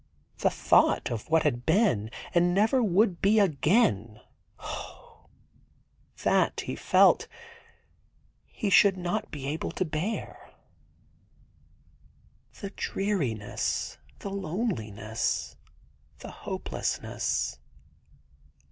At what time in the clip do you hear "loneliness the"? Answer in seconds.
14.31-16.31